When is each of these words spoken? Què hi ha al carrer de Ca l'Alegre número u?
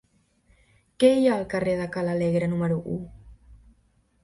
Què 1.03 1.11
hi 1.17 1.27
ha 1.31 1.35
al 1.41 1.45
carrer 1.51 1.77
de 1.81 1.87
Ca 1.97 2.05
l'Alegre 2.09 2.49
número 2.57 2.81
u? 2.97 2.99